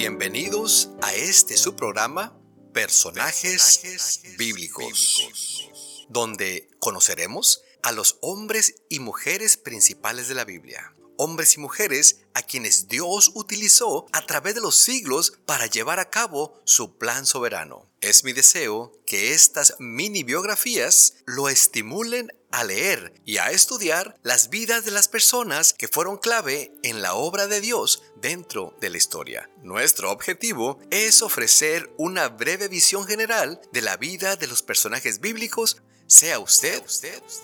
[0.00, 2.38] Bienvenidos a este su programa
[2.72, 10.94] Personajes, bíblicos, donde conoceremos a los hombres y mujeres principales de la Biblia.
[11.16, 16.10] Hombres y mujeres a quienes Dios utilizó a través de los siglos para llevar a
[16.10, 17.90] cabo su plan soberano.
[18.00, 24.50] Es mi deseo que estas mini biografías lo estimulen a leer y a estudiar las
[24.50, 28.96] vidas de las personas que fueron clave en la obra de Dios dentro de la
[28.96, 29.50] historia.
[29.62, 35.82] Nuestro objetivo es ofrecer una breve visión general de la vida de los personajes bíblicos.
[36.06, 36.82] Sea usted,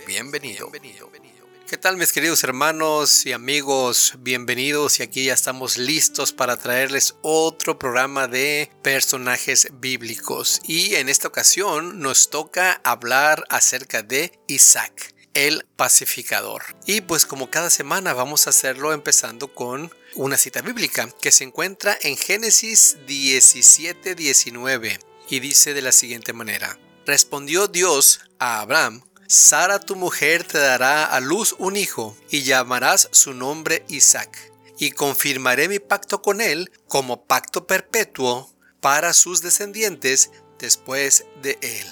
[0.06, 0.70] bienvenido.
[1.66, 4.16] ¿Qué tal mis queridos hermanos y amigos?
[4.18, 10.60] Bienvenidos y aquí ya estamos listos para traerles otro programa de personajes bíblicos.
[10.66, 16.62] Y en esta ocasión nos toca hablar acerca de Isaac, el pacificador.
[16.84, 21.44] Y pues como cada semana vamos a hacerlo empezando con una cita bíblica que se
[21.44, 24.98] encuentra en Génesis 17, 19
[25.30, 26.78] y dice de la siguiente manera.
[27.06, 29.02] Respondió Dios a Abraham
[29.34, 34.92] Sara tu mujer te dará a luz un hijo, y llamarás su nombre Isaac, y
[34.92, 38.48] confirmaré mi pacto con él como pacto perpetuo
[38.80, 41.86] para sus descendientes después de él.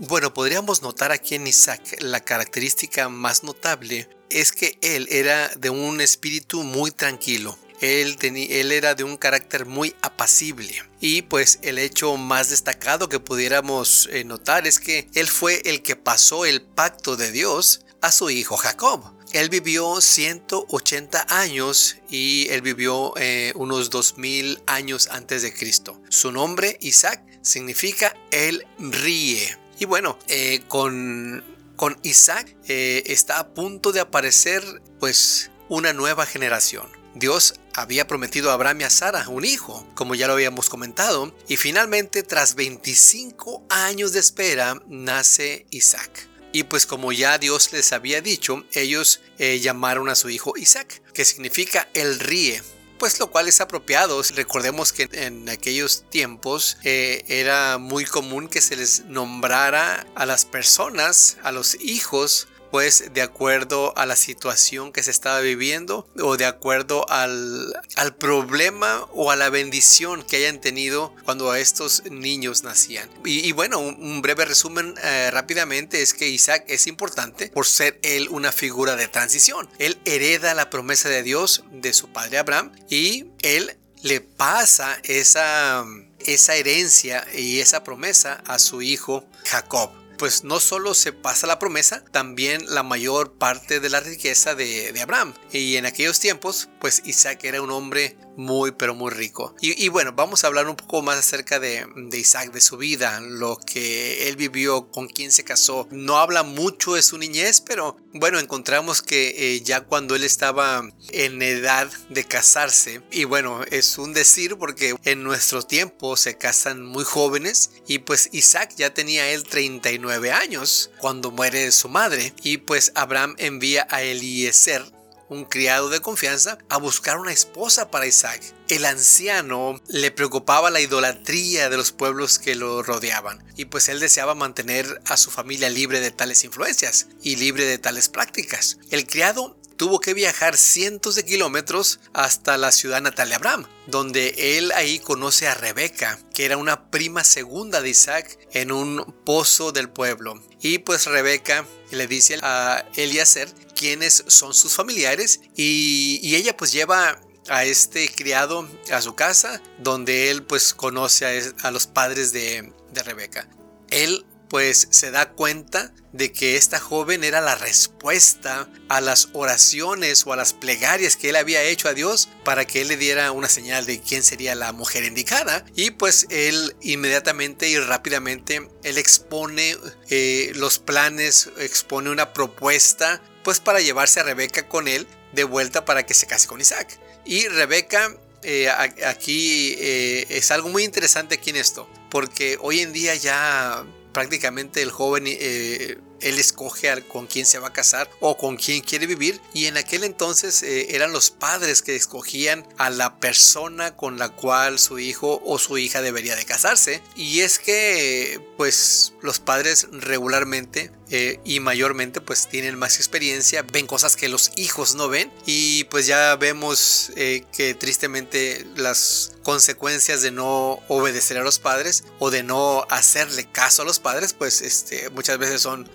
[0.00, 5.70] Bueno, podríamos notar aquí en Isaac la característica más notable es que él era de
[5.70, 7.58] un espíritu muy tranquilo.
[7.82, 10.72] Él, él era de un carácter muy apacible.
[11.00, 15.82] Y pues el hecho más destacado que pudiéramos eh, notar es que él fue el
[15.82, 19.02] que pasó el pacto de Dios a su hijo Jacob.
[19.32, 26.00] Él vivió 180 años y él vivió eh, unos 2000 años antes de Cristo.
[26.08, 29.58] Su nombre, Isaac, significa él ríe.
[29.80, 31.42] Y bueno, eh, con,
[31.74, 34.62] con Isaac está a punto de aparecer
[35.00, 36.86] pues una nueva generación.
[37.14, 41.34] Dios había prometido a Abraham y a Sara un hijo, como ya lo habíamos comentado,
[41.48, 46.28] y finalmente tras 25 años de espera nace Isaac.
[46.52, 51.02] Y pues como ya Dios les había dicho, ellos eh, llamaron a su hijo Isaac,
[51.14, 52.62] que significa el ríe,
[52.98, 54.22] pues lo cual es apropiado.
[54.36, 60.44] Recordemos que en aquellos tiempos eh, era muy común que se les nombrara a las
[60.44, 66.38] personas, a los hijos, pues de acuerdo a la situación que se estaba viviendo o
[66.38, 72.62] de acuerdo al, al problema o a la bendición que hayan tenido cuando estos niños
[72.62, 73.10] nacían.
[73.26, 78.28] Y, bueno, un, breve resumen eh, rápidamente es que Isaac es importante por ser él
[78.30, 79.68] una figura de transición.
[79.78, 85.84] Él hereda la promesa de Dios de su padre Abraham y él le pasa esa,
[86.20, 91.58] esa herencia y esa promesa a su hijo Jacob pues no solo se pasa la
[91.58, 95.34] promesa, también la mayor parte de la riqueza de, de Abraham.
[95.52, 99.54] Y en aquellos tiempos, pues Isaac era un hombre muy pero muy rico.
[99.60, 103.56] Y, bueno, vamos a hablar un poco más acerca de, Isaac, de su vida, lo
[103.56, 105.88] que él vivió, con quién se casó.
[105.90, 110.82] No habla mucho de su niñez, pero bueno, encontramos que eh, ya cuando él estaba
[111.10, 116.84] en edad de casarse, y bueno, es un decir porque en nuestro tiempo se casan
[116.84, 122.58] muy jóvenes, y pues Isaac ya tenía él 39 años cuando muere su madre, y
[122.58, 125.01] pues Abraham envía a Eliezer
[125.32, 128.42] un criado de confianza, a buscar una esposa para Isaac.
[128.68, 134.00] El anciano le preocupaba la idolatría de los pueblos que lo rodeaban y pues él
[134.00, 138.78] deseaba mantener a su familia libre de tales influencias y libre de tales prácticas.
[138.90, 144.56] El criado tuvo que viajar cientos de kilómetros hasta la ciudad natal de Abraham, donde
[144.56, 149.72] él ahí conoce a Rebeca, que era una prima segunda de Isaac en un pozo
[149.72, 150.40] del pueblo.
[150.60, 157.20] Y pues Rebeca le dice a Eliezer quiénes son sus familiares y, ella pues lleva
[157.48, 162.72] a este criado a su casa donde él pues conoce a, los padres de,
[163.04, 163.48] Rebeca.
[163.90, 170.26] Él pues se da cuenta de que esta joven era la respuesta a las oraciones
[170.26, 173.32] o a las plegarias que él había hecho a Dios para que él le diera
[173.32, 178.98] una señal de quién sería la mujer indicada y pues él inmediatamente y rápidamente él
[178.98, 179.76] expone
[180.10, 185.84] eh, los planes expone una propuesta pues para llevarse a Rebeca con él de vuelta
[185.84, 186.98] para que se case con Isaac.
[187.24, 188.68] Y Rebeca eh,
[189.06, 194.82] aquí eh, es algo muy interesante aquí en esto porque hoy en día ya prácticamente
[194.82, 199.06] el joven, eh, él escoge con quién se va a casar o con quién quiere
[199.06, 199.40] vivir.
[199.54, 204.30] Y en aquel entonces eh, eran los padres que escogían a la persona con la
[204.30, 207.02] cual su hijo o su hija debería de casarse.
[207.16, 213.86] Y es que, pues, los padres regularmente eh, y mayormente pues tienen más experiencia, ven
[213.86, 220.22] cosas que los hijos no ven y pues ya vemos eh, que tristemente las consecuencias
[220.22, 224.62] de no obedecer a los padres o de no hacerle caso a los padres pues
[224.62, 225.86] este, muchas veces son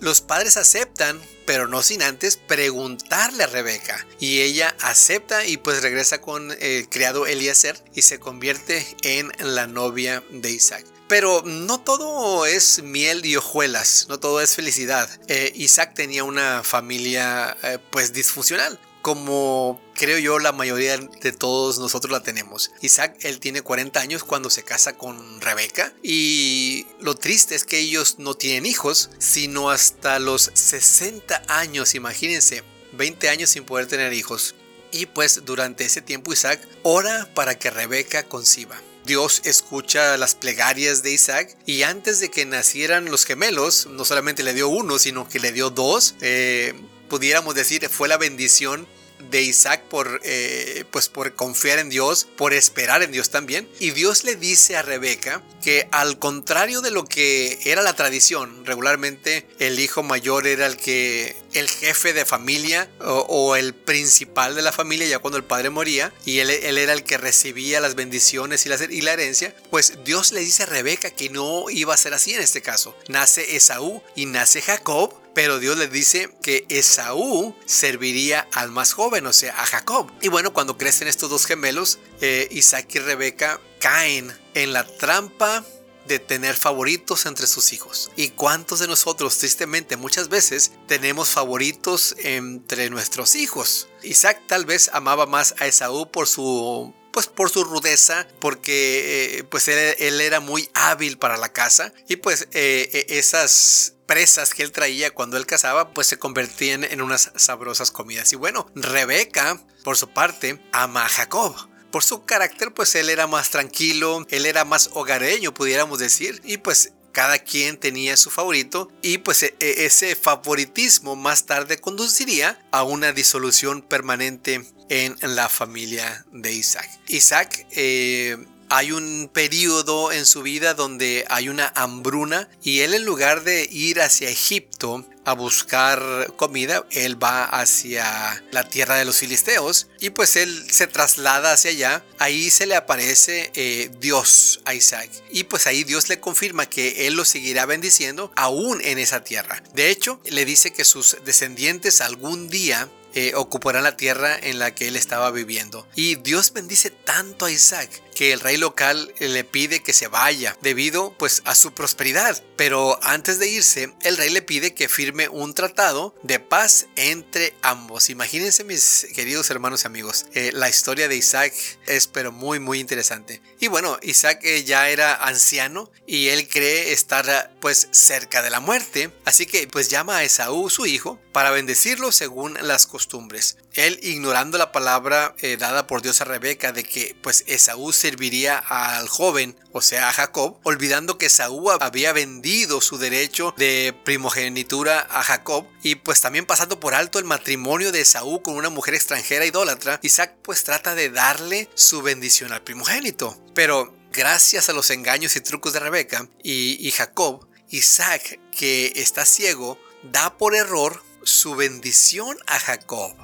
[0.00, 4.06] Los padres aceptan pero no sin antes preguntarle a Rebeca.
[4.20, 9.66] Y ella acepta y pues regresa con el criado Eliezer y se convierte en la
[9.66, 10.84] novia de Isaac.
[11.08, 15.08] Pero no todo es miel y hojuelas, no todo es felicidad.
[15.28, 21.78] Eh, Isaac tenía una familia eh, pues disfuncional como creo yo la mayoría de todos
[21.78, 22.70] nosotros la tenemos.
[22.80, 27.78] Isaac, él tiene 40 años cuando se casa con Rebeca y lo triste es que
[27.78, 32.62] ellos no tienen hijos, sino hasta los 60 años, imagínense,
[32.92, 34.54] 20 años sin poder tener hijos.
[34.92, 38.80] Y pues durante ese tiempo Isaac ora para que Rebeca conciba.
[39.04, 44.44] Dios escucha las plegarias de Isaac y antes de que nacieran los gemelos, no solamente
[44.44, 46.14] le dio uno, sino que le dio dos.
[46.20, 46.74] Eh,
[47.08, 48.86] pudiéramos decir, fue la bendición
[49.30, 53.68] de Isaac por, eh, pues por confiar en Dios, por esperar en Dios también.
[53.80, 58.66] Y Dios le dice a Rebeca que al contrario de lo que era la tradición,
[58.66, 64.62] regularmente el hijo mayor era el que el jefe de familia o, el principal de
[64.62, 68.64] la familia ya cuando el padre moría y él, era el que recibía las bendiciones
[68.66, 71.98] y la, y la herencia, pues Dios le dice a Rebeca que no iba a
[71.98, 72.96] ser así en este caso.
[73.08, 79.26] Nace Esaú y nace Jacob pero Dios le dice que Esaú serviría al más joven,
[79.26, 80.10] o sea, a Jacob.
[80.20, 85.64] Y bueno, cuando crecen estos dos gemelos, eh, Isaac y Rebeca caen en la trampa
[86.06, 88.10] de tener favoritos entre sus hijos.
[88.16, 93.88] ¿Y cuántos de nosotros, tristemente, muchas veces tenemos favoritos entre nuestros hijos?
[94.02, 99.44] Isaac tal vez amaba más a Esaú por su pues por su rudeza, porque eh,
[99.44, 104.62] pues él, era muy hábil para la caza y pues eh, e, esas presas que
[104.62, 108.32] él traía cuando él cazaba pues se convertían en unas sabrosas comidas.
[108.32, 111.54] Y bueno, Rebeca, por su parte, ama a Jacob.
[111.90, 116.56] Por su carácter, pues él era más tranquilo, él era más hogareño, pudiéramos decir, y
[116.56, 122.58] pues cada quien tenía su favorito y pues e, e, ese favoritismo más tarde conduciría
[122.70, 126.88] a una disolución permanente en la familia de Isaac.
[127.08, 128.36] Isaac eh,
[128.72, 133.68] hay un periodo en su vida donde hay una hambruna y él en lugar de
[133.70, 140.08] ir hacia Egipto a buscar comida, él va hacia la tierra de los filisteos y
[140.08, 142.04] pues él se traslada hacia allá.
[142.18, 147.06] Ahí se le aparece eh, Dios a Isaac y pues ahí Dios le confirma que
[147.06, 149.62] él lo seguirá bendiciendo aún en esa tierra.
[149.74, 154.74] De hecho, le dice que sus descendientes algún día eh, ocuparán la tierra en la
[154.74, 155.86] que él estaba viviendo.
[155.94, 160.56] Y Dios bendice tanto a Isaac que el rey local le pide que se vaya
[160.60, 162.42] debido pues a su prosperidad.
[162.56, 167.54] Pero antes de irse, el rey le pide que firme un tratado de paz entre
[167.62, 168.10] ambos.
[168.10, 171.52] Imagínense mis queridos hermanos y amigos, eh, la historia de Isaac
[171.86, 173.42] es pero muy muy interesante.
[173.60, 178.60] Y bueno, Isaac eh, ya era anciano y él cree estar pues cerca de la
[178.60, 183.56] muerte, así que pues llama a Esaú su hijo para bendecirlo según las costumbres.
[183.74, 188.58] Él ignorando la palabra eh, dada por Dios a Rebeca de que pues Esaú serviría
[188.58, 195.06] al joven, o sea a Jacob, olvidando que Esaú había vendido su derecho de primogenitura
[195.08, 198.94] a Jacob y pues también pasando por alto el matrimonio de Esaú con una mujer
[198.94, 203.40] extranjera idólatra, Isaac pues trata de darle su bendición al primogénito.
[203.54, 209.24] Pero gracias a los engaños y trucos de Rebeca y, y Jacob, Isaac, que está
[209.24, 213.14] ciego, da por error su bendición a Jacob.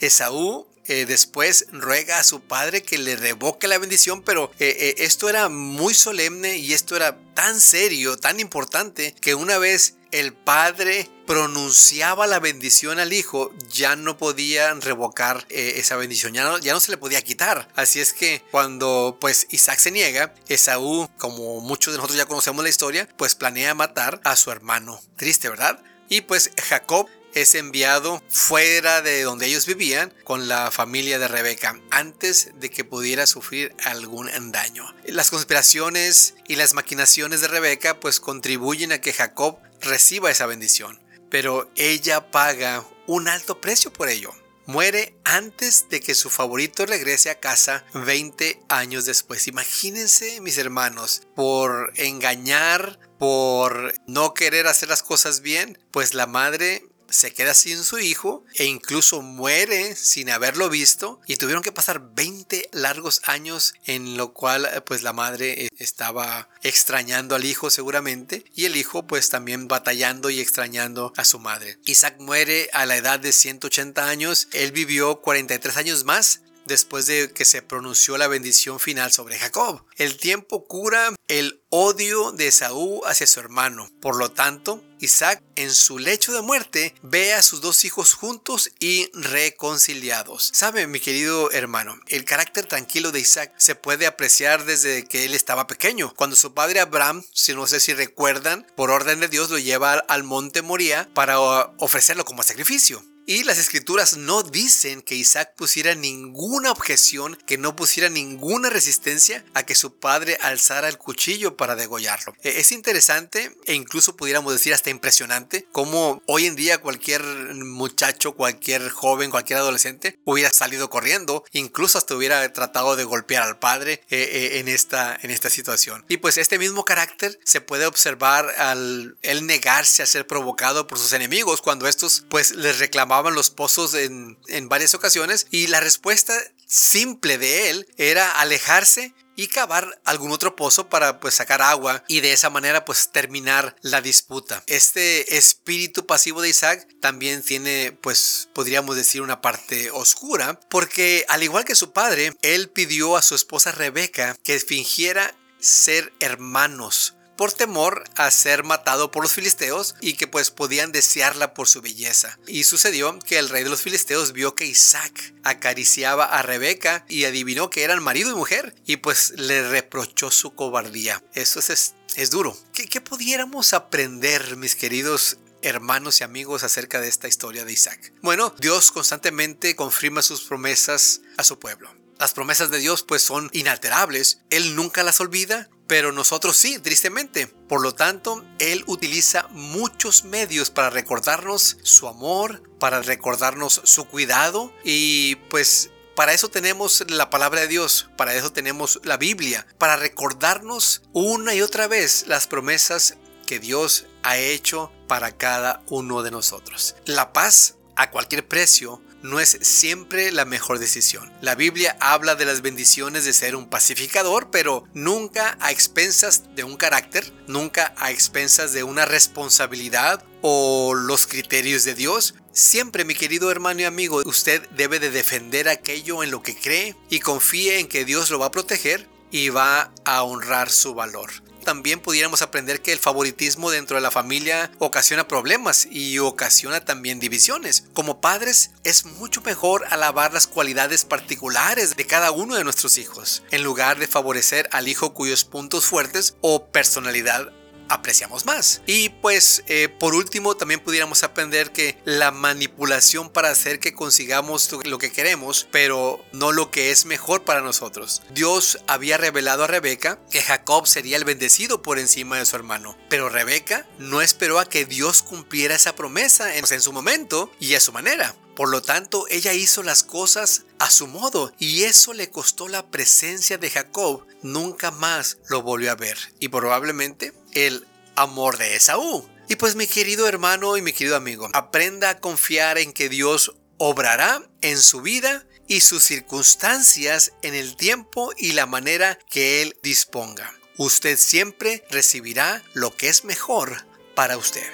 [0.00, 4.94] Esaú eh, después ruega a su padre que le revoque la bendición, pero eh, eh,
[4.98, 10.32] esto era muy solemne y esto era tan serio, tan importante, que una vez el
[10.32, 16.92] padre pronunciaba la bendición al hijo, ya no podían revocar esa bendición, ya no, se
[16.92, 17.66] le podía quitar.
[17.74, 22.62] Así es que cuando pues Isaac se niega, Esaú, como muchos de nosotros ya conocemos
[22.62, 25.00] la historia, pues planea matar a su hermano.
[25.16, 25.82] Triste, ¿verdad?
[26.08, 31.80] Y pues Jacob es enviado fuera de donde ellos vivían con la familia de Rebeca
[31.90, 34.84] antes de que pudiera sufrir algún daño.
[35.06, 41.00] Las conspiraciones y las maquinaciones de Rebeca pues contribuyen a que Jacob reciba esa bendición,
[41.30, 44.32] pero ella paga un alto precio por ello.
[44.66, 49.46] Muere antes de que su favorito regrese a casa 20 años después.
[49.46, 56.82] Imagínense, mis hermanos, por engañar, por no querer hacer las cosas bien, pues la madre
[57.14, 62.14] se queda sin su hijo e incluso muere sin haberlo visto y tuvieron que pasar
[62.14, 68.64] 20 largos años en lo cual pues la madre estaba extrañando al hijo seguramente y
[68.64, 71.78] el hijo pues también batallando y extrañando a su madre.
[71.84, 77.32] Isaac muere a la edad de 180 años, él vivió 43 años más después de
[77.32, 79.84] que se pronunció la bendición final sobre Jacob.
[79.96, 83.90] El tiempo cura el odio de Esaú hacia su hermano.
[84.00, 88.70] Por lo tanto, Isaac en su lecho de muerte ve a sus dos hijos juntos
[88.80, 90.50] y reconciliados.
[90.54, 95.34] Sabe, mi querido hermano, el carácter tranquilo de Isaac se puede apreciar desde que él
[95.34, 96.12] estaba pequeño.
[96.14, 99.94] Cuando su padre Abraham, si no sé si recuerdan, por orden de Dios lo lleva
[99.94, 103.02] al monte Moría para ofrecerlo como sacrificio.
[103.26, 109.44] Y las escrituras no dicen que Isaac pusiera ninguna objeción, que no pusiera ninguna resistencia
[109.54, 112.34] a que su padre alzara el cuchillo para degollarlo.
[112.42, 118.32] E, es interesante e incluso pudiéramos decir hasta impresionante cómo hoy en día cualquier muchacho,
[118.32, 124.02] cualquier joven, cualquier adolescente hubiera salido corriendo, incluso hasta hubiera tratado de golpear al padre
[124.10, 126.04] eh, eh, en, esta, en esta situación.
[126.08, 130.98] Y pues este mismo carácter se puede observar al él negarse a ser provocado por
[130.98, 135.80] sus enemigos cuando estos pues les reclamaban los pozos en, en varias ocasiones y la
[135.80, 136.34] respuesta
[136.66, 142.20] simple de él era alejarse y cavar algún otro pozo para pues sacar agua y
[142.20, 144.62] de esa manera pues terminar la disputa.
[144.66, 151.42] Este espíritu pasivo de Isaac también tiene pues podríamos decir una parte oscura porque al
[151.42, 157.52] igual que su padre él pidió a su esposa Rebeca que fingiera ser hermanos por
[157.52, 162.38] temor a ser matado por los filisteos y que pues podían desearla por su belleza.
[162.46, 167.24] Y sucedió que el rey de los filisteos vio que Isaac acariciaba a Rebeca y
[167.24, 171.22] adivinó que eran marido y mujer y pues le reprochó su cobardía.
[171.34, 172.56] Eso es, es duro.
[172.72, 178.12] ¿Qué, ¿Qué pudiéramos aprender, mis queridos hermanos y amigos acerca de esta historia de Isaac?
[178.22, 181.94] Bueno, Dios constantemente confirma sus promesas a su pueblo.
[182.18, 187.46] Las promesas de Dios pues son inalterables, Él nunca las olvida pero nosotros sí, tristemente.
[187.46, 194.72] Por lo tanto, Él utiliza muchos medios para recordarnos su amor, para recordarnos su cuidado
[194.84, 199.96] y pues para eso tenemos la palabra de Dios, para eso tenemos la Biblia, para
[199.96, 206.30] recordarnos una y otra vez las promesas que Dios ha hecho para cada uno de
[206.30, 206.94] nosotros.
[207.04, 211.32] La paz a cualquier precio no es siempre la mejor decisión.
[211.40, 216.62] La Biblia habla de las bendiciones de ser un pacificador, pero nunca a expensas de
[216.62, 222.34] un carácter, nunca a expensas de una responsabilidad o los criterios de Dios.
[222.52, 226.94] Siempre, mi querido hermano y amigo, usted debe de defender aquello en lo que cree
[227.08, 231.30] y confíe en que Dios lo va a proteger y va a honrar su valor
[231.64, 237.18] también pudiéramos aprender que el favoritismo dentro de la familia ocasiona problemas y ocasiona también
[237.18, 237.86] divisiones.
[237.94, 243.42] Como padres es mucho mejor alabar las cualidades particulares de cada uno de nuestros hijos,
[243.50, 247.52] en lugar de favorecer al hijo cuyos puntos fuertes o personalidad
[247.94, 248.82] apreciamos más.
[248.86, 254.70] Y pues eh, por último también pudiéramos aprender que la manipulación para hacer que consigamos
[254.84, 258.22] lo que queremos, pero no lo que es mejor para nosotros.
[258.30, 262.96] Dios había revelado a Rebeca que Jacob sería el bendecido por encima de su hermano,
[263.08, 267.74] pero Rebeca no esperó a que Dios cumpliera esa promesa en, en su momento y
[267.74, 268.34] a su manera.
[268.54, 272.86] Por lo tanto, ella hizo las cosas a su modo y eso le costó la
[272.86, 274.26] presencia de Jacob.
[274.42, 279.28] Nunca más lo volvió a ver y probablemente el amor de Esaú.
[279.48, 283.54] Y pues mi querido hermano y mi querido amigo, aprenda a confiar en que Dios
[283.78, 289.76] obrará en su vida y sus circunstancias en el tiempo y la manera que Él
[289.82, 290.54] disponga.
[290.76, 294.66] Usted siempre recibirá lo que es mejor para usted.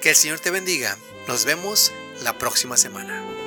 [0.00, 0.96] Que el Señor te bendiga.
[1.28, 1.92] Nos vemos
[2.22, 3.45] la próxima semana.